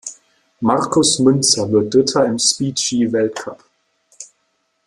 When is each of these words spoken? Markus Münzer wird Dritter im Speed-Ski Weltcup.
Markus 0.61 1.19
Münzer 1.19 1.71
wird 1.71 1.93
Dritter 1.93 2.25
im 2.25 2.39
Speed-Ski 2.39 3.13
Weltcup. 3.13 3.63